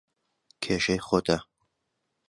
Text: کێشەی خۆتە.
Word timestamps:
کێشەی 0.63 0.99
خۆتە. 1.07 1.37